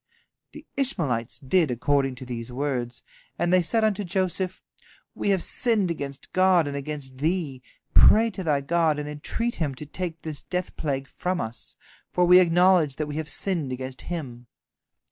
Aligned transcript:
The 0.53 0.65
Ishmaelites 0.75 1.37
did 1.37 1.69
according 1.69 2.15
to 2.15 2.25
these 2.25 2.51
words, 2.51 3.03
and 3.37 3.53
they 3.53 3.61
said 3.61 3.83
unto 3.83 4.03
Joseph: 4.03 4.63
"We 5.13 5.29
have 5.29 5.43
sinned 5.43 5.91
against 5.91 6.33
God 6.33 6.67
and 6.67 6.75
against 6.75 7.19
thee. 7.19 7.61
Pray 7.93 8.31
to 8.31 8.43
thy 8.43 8.61
God, 8.61 8.97
and 8.97 9.07
entreat 9.07 9.57
Him 9.57 9.75
to 9.75 9.85
take 9.85 10.23
this 10.23 10.41
death 10.41 10.75
plague 10.75 11.07
from 11.07 11.39
us, 11.39 11.75
for 12.09 12.25
we 12.25 12.39
acknowledge 12.39 12.95
that 12.95 13.05
we 13.05 13.17
have 13.17 13.29
sinned 13.29 13.71
against 13.71 14.01
Him." 14.01 14.47